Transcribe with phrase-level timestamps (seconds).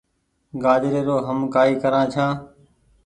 [0.63, 2.33] گآجري رو هم ڪآئي ڪرآن ڇآن۔